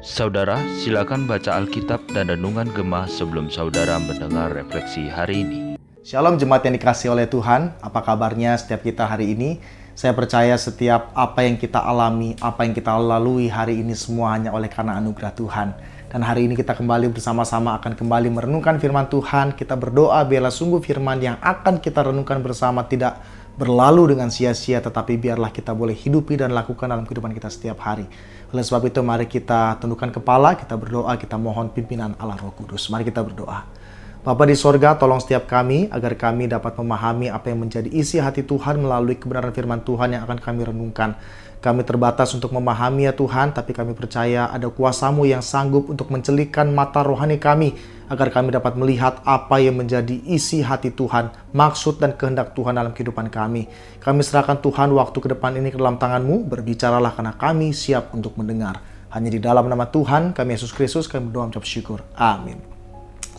[0.00, 5.60] Saudara, silakan baca Alkitab dan Renungan Gemah sebelum saudara mendengar refleksi hari ini.
[6.00, 9.60] Shalom jemaat yang dikasih oleh Tuhan, apa kabarnya setiap kita hari ini?
[9.92, 14.48] Saya percaya setiap apa yang kita alami, apa yang kita lalui hari ini semua hanya
[14.56, 15.76] oleh karena anugerah Tuhan.
[16.08, 19.52] Dan hari ini kita kembali bersama-sama akan kembali merenungkan firman Tuhan.
[19.52, 23.20] Kita berdoa biarlah sungguh firman yang akan kita renungkan bersama tidak
[23.54, 28.06] berlalu dengan sia-sia, tetapi biarlah kita boleh hidupi dan lakukan dalam kehidupan kita setiap hari.
[28.50, 32.90] Oleh sebab itu mari kita tundukkan kepala, kita berdoa, kita mohon pimpinan Allah Roh Kudus.
[32.90, 33.83] Mari kita berdoa.
[34.24, 38.40] Bapa di sorga, tolong setiap kami agar kami dapat memahami apa yang menjadi isi hati
[38.40, 41.12] Tuhan melalui kebenaran firman Tuhan yang akan kami renungkan.
[41.60, 46.72] Kami terbatas untuk memahami ya Tuhan, tapi kami percaya ada kuasamu yang sanggup untuk mencelikkan
[46.72, 47.76] mata rohani kami,
[48.08, 52.96] agar kami dapat melihat apa yang menjadi isi hati Tuhan, maksud dan kehendak Tuhan dalam
[52.96, 53.68] kehidupan kami.
[54.00, 58.40] Kami serahkan Tuhan waktu ke depan ini ke dalam tanganmu, berbicaralah karena kami siap untuk
[58.40, 58.80] mendengar.
[59.12, 62.00] Hanya di dalam nama Tuhan, kami Yesus Kristus, kami berdoa mengucap syukur.
[62.16, 62.73] Amin.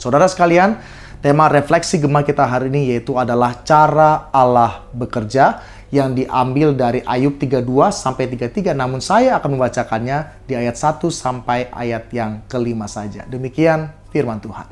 [0.05, 0.77] Saudara sekalian,
[1.17, 7.41] tema refleksi gemah kita hari ini yaitu adalah cara Allah bekerja yang diambil dari Ayub
[7.41, 13.25] 32 sampai 33 namun saya akan membacakannya di ayat 1 sampai ayat yang kelima saja.
[13.25, 14.69] Demikian firman Tuhan.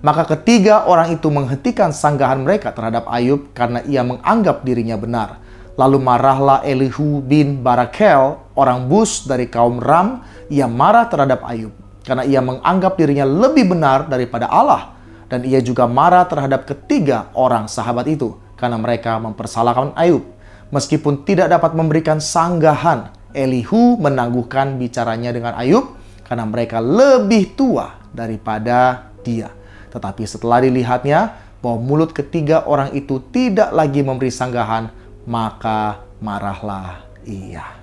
[0.00, 5.36] Maka ketiga orang itu menghentikan sanggahan mereka terhadap Ayub karena ia menganggap dirinya benar.
[5.76, 12.22] Lalu marahlah Elihu bin Barakel, orang Bus dari kaum Ram, ia marah terhadap Ayub karena
[12.22, 14.94] ia menganggap dirinya lebih benar daripada Allah
[15.26, 20.22] dan ia juga marah terhadap ketiga orang sahabat itu karena mereka mempersalahkan Ayub.
[20.70, 25.94] Meskipun tidak dapat memberikan sanggahan, Elihu menangguhkan bicaranya dengan Ayub
[26.26, 29.52] karena mereka lebih tua daripada dia.
[29.92, 34.90] Tetapi setelah dilihatnya bahwa mulut ketiga orang itu tidak lagi memberi sanggahan,
[35.28, 37.76] maka marahlah ia.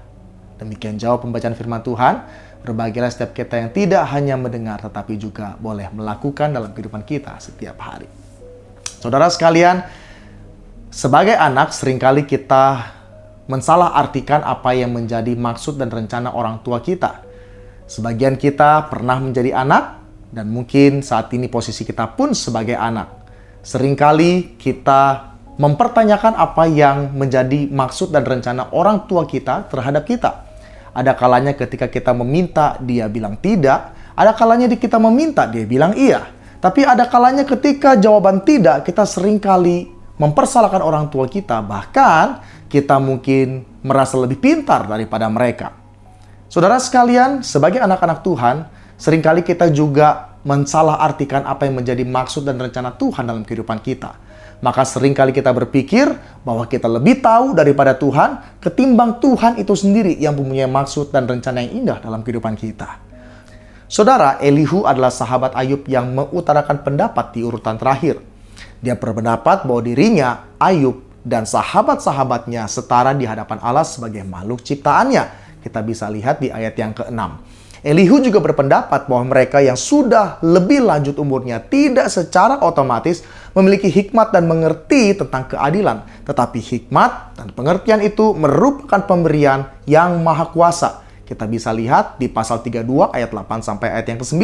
[0.60, 2.24] Demikian jawab pembacaan firman Tuhan.
[2.64, 7.76] Berbahagialah setiap kita yang tidak hanya mendengar tetapi juga boleh melakukan dalam kehidupan kita setiap
[7.84, 8.08] hari.
[9.04, 9.84] Saudara sekalian,
[10.88, 12.88] sebagai anak sering kali kita
[13.52, 17.20] mensalah artikan apa yang menjadi maksud dan rencana orang tua kita.
[17.84, 20.00] Sebagian kita pernah menjadi anak
[20.32, 23.28] dan mungkin saat ini posisi kita pun sebagai anak.
[23.60, 30.53] Seringkali kita mempertanyakan apa yang menjadi maksud dan rencana orang tua kita terhadap kita.
[30.94, 33.98] Ada kalanya ketika kita meminta, dia bilang tidak.
[34.14, 36.30] Ada kalanya kita meminta, dia bilang iya.
[36.62, 39.90] Tapi ada kalanya ketika jawaban tidak, kita sering kali
[40.22, 41.66] mempersalahkan orang tua kita.
[41.66, 42.26] Bahkan
[42.70, 45.74] kita mungkin merasa lebih pintar daripada mereka.
[46.46, 48.56] Saudara sekalian, sebagai anak-anak Tuhan,
[48.94, 53.82] sering kali kita juga mensalah artikan apa yang menjadi maksud dan rencana Tuhan dalam kehidupan
[53.82, 54.33] kita
[54.64, 56.08] maka sering kali kita berpikir
[56.48, 61.60] bahwa kita lebih tahu daripada Tuhan ketimbang Tuhan itu sendiri yang mempunyai maksud dan rencana
[61.68, 63.04] yang indah dalam kehidupan kita.
[63.92, 68.24] Saudara, Elihu adalah sahabat Ayub yang mengutarakan pendapat di urutan terakhir.
[68.80, 75.44] Dia berpendapat bahwa dirinya, Ayub, dan sahabat-sahabatnya setara di hadapan Allah sebagai makhluk ciptaannya.
[75.62, 77.20] Kita bisa lihat di ayat yang ke-6.
[77.84, 84.32] Elihu juga berpendapat bahwa mereka yang sudah lebih lanjut umurnya tidak secara otomatis memiliki hikmat
[84.32, 86.08] dan mengerti tentang keadilan.
[86.24, 91.04] Tetapi hikmat dan pengertian itu merupakan pemberian yang maha kuasa.
[91.28, 94.44] Kita bisa lihat di pasal 32 ayat 8 sampai ayat yang ke-9.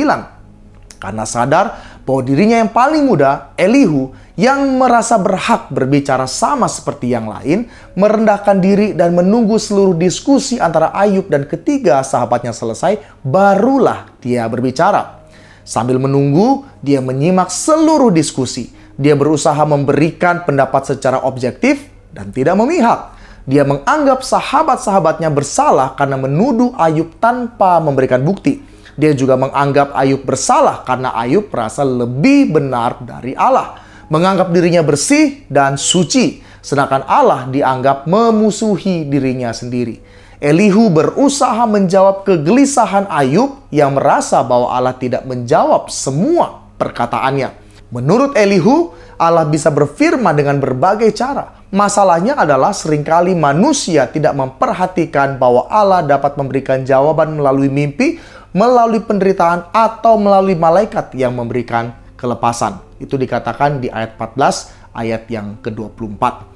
[1.00, 7.30] Karena sadar bahwa dirinya yang paling muda, Elihu, yang merasa berhak berbicara sama seperti yang
[7.30, 14.50] lain, merendahkan diri dan menunggu seluruh diskusi antara Ayub dan ketiga sahabatnya selesai, barulah dia
[14.50, 15.22] berbicara.
[15.62, 18.74] Sambil menunggu, dia menyimak seluruh diskusi.
[18.97, 23.14] Dia berusaha memberikan pendapat secara objektif dan tidak memihak.
[23.46, 28.66] Dia menganggap sahabat-sahabatnya bersalah karena menuduh Ayub tanpa memberikan bukti.
[29.00, 33.80] Dia juga menganggap Ayub bersalah karena Ayub merasa lebih benar dari Allah.
[34.12, 36.44] Menganggap dirinya bersih dan suci.
[36.60, 40.04] Sedangkan Allah dianggap memusuhi dirinya sendiri.
[40.44, 47.56] Elihu berusaha menjawab kegelisahan Ayub yang merasa bahwa Allah tidak menjawab semua perkataannya.
[47.96, 51.59] Menurut Elihu, Allah bisa berfirman dengan berbagai cara.
[51.70, 58.18] Masalahnya adalah sering kali manusia tidak memperhatikan bahwa Allah dapat memberikan jawaban melalui mimpi
[58.55, 62.81] melalui penderitaan atau melalui malaikat yang memberikan kelepasan.
[62.97, 66.49] Itu dikatakan di ayat 14 ayat yang ke-24.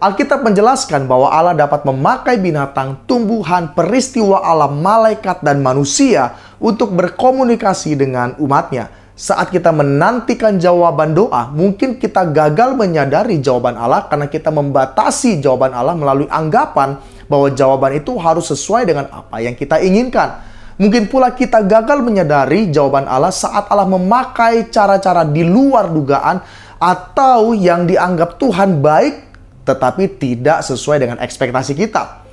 [0.00, 8.00] Alkitab menjelaskan bahwa Allah dapat memakai binatang, tumbuhan, peristiwa alam, malaikat, dan manusia untuk berkomunikasi
[8.00, 8.88] dengan umatnya.
[9.12, 15.76] Saat kita menantikan jawaban doa, mungkin kita gagal menyadari jawaban Allah karena kita membatasi jawaban
[15.76, 16.96] Allah melalui anggapan
[17.28, 20.40] bahwa jawaban itu harus sesuai dengan apa yang kita inginkan.
[20.80, 26.40] Mungkin pula kita gagal menyadari jawaban Allah saat Allah memakai cara-cara di luar dugaan
[26.80, 29.28] atau yang dianggap Tuhan baik
[29.68, 32.24] tetapi tidak sesuai dengan ekspektasi kita.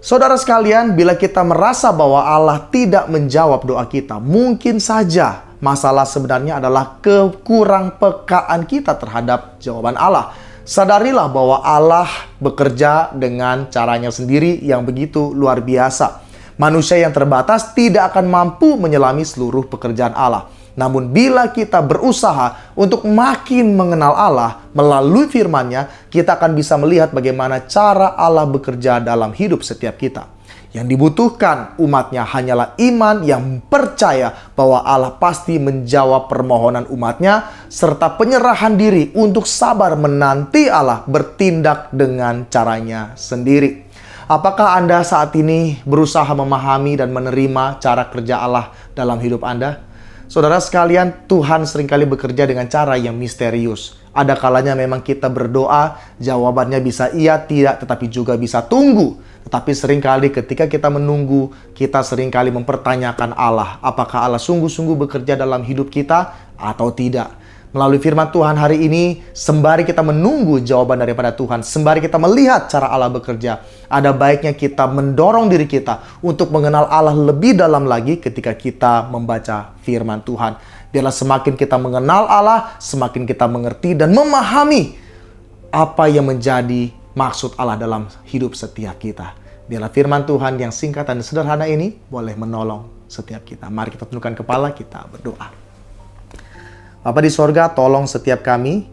[0.00, 6.56] Saudara sekalian, bila kita merasa bahwa Allah tidak menjawab doa kita, mungkin saja masalah sebenarnya
[6.56, 10.32] adalah kekurang pekaan kita terhadap jawaban Allah.
[10.64, 12.08] Sadarilah bahwa Allah
[12.40, 16.29] bekerja dengan caranya sendiri yang begitu luar biasa.
[16.60, 20.52] Manusia yang terbatas tidak akan mampu menyelami seluruh pekerjaan Allah.
[20.76, 27.64] Namun bila kita berusaha untuk makin mengenal Allah melalui firman-Nya, kita akan bisa melihat bagaimana
[27.64, 30.28] cara Allah bekerja dalam hidup setiap kita.
[30.76, 38.76] Yang dibutuhkan umatnya hanyalah iman yang percaya bahwa Allah pasti menjawab permohonan umatnya serta penyerahan
[38.76, 43.89] diri untuk sabar menanti Allah bertindak dengan caranya sendiri.
[44.30, 49.82] Apakah Anda saat ini berusaha memahami dan menerima cara kerja Allah dalam hidup Anda?
[50.30, 53.98] Saudara sekalian, Tuhan sering kali bekerja dengan cara yang misterius.
[54.14, 59.18] Ada kalanya memang kita berdoa, jawabannya bisa iya, tidak, tetapi juga bisa tunggu.
[59.50, 63.82] Tetapi sering kali ketika kita menunggu, kita sering kali mempertanyakan Allah.
[63.82, 67.34] Apakah Allah sungguh-sungguh bekerja dalam hidup kita atau tidak?
[67.70, 72.90] Melalui firman Tuhan hari ini, sembari kita menunggu jawaban daripada Tuhan, sembari kita melihat cara
[72.90, 78.58] Allah bekerja, ada baiknya kita mendorong diri kita untuk mengenal Allah lebih dalam lagi ketika
[78.58, 80.58] kita membaca firman Tuhan.
[80.90, 84.98] Biarlah semakin kita mengenal Allah, semakin kita mengerti dan memahami
[85.70, 89.38] apa yang menjadi maksud Allah dalam hidup setiap kita.
[89.70, 93.70] Biarlah firman Tuhan yang singkat dan sederhana ini boleh menolong setiap kita.
[93.70, 95.59] Mari kita tundukkan kepala, kita berdoa.
[97.00, 98.84] Bapa di sorga, tolong setiap kami,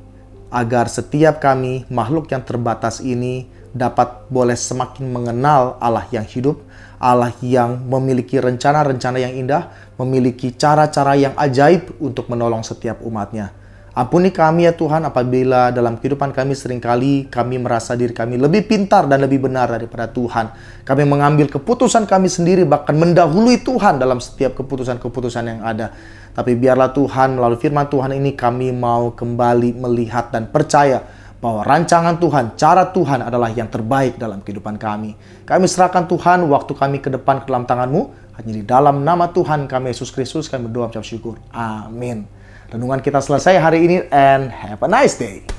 [0.47, 6.63] agar setiap kami, makhluk yang terbatas ini, dapat boleh semakin mengenal Allah yang hidup,
[7.03, 9.67] Allah yang memiliki rencana-rencana yang indah,
[9.99, 13.51] memiliki cara-cara yang ajaib untuk menolong setiap umatnya.
[13.97, 18.69] Ampuni kami ya Tuhan apabila dalam kehidupan kami sering kali kami merasa diri kami lebih
[18.69, 20.53] pintar dan lebih benar daripada Tuhan.
[20.85, 25.97] Kami mengambil keputusan kami sendiri bahkan mendahului Tuhan dalam setiap keputusan-keputusan yang ada.
[26.29, 31.01] Tapi biarlah Tuhan melalui firman Tuhan ini kami mau kembali melihat dan percaya
[31.41, 35.17] bahwa rancangan Tuhan, cara Tuhan adalah yang terbaik dalam kehidupan kami.
[35.41, 38.29] Kami serahkan Tuhan waktu kami ke depan ke dalam tanganmu.
[38.37, 41.41] Hanya di dalam nama Tuhan kami Yesus Kristus kami berdoa mengucap syukur.
[41.49, 42.36] Amin.
[42.67, 45.56] Renungan kita selesai hari ini and have a nice day.